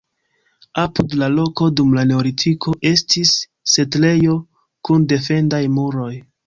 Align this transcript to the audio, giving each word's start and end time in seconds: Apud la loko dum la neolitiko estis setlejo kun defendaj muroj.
Apud 0.83 1.13
la 1.23 1.27
loko 1.33 1.67
dum 1.81 1.93
la 1.99 2.07
neolitiko 2.13 2.75
estis 2.93 3.37
setlejo 3.75 4.43
kun 4.89 5.11
defendaj 5.15 5.67
muroj. 5.79 6.15